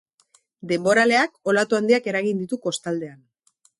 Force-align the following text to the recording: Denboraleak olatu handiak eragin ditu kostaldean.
Denboraleak 0.69 1.37
olatu 1.53 1.79
handiak 1.81 2.09
eragin 2.13 2.41
ditu 2.45 2.59
kostaldean. 2.65 3.21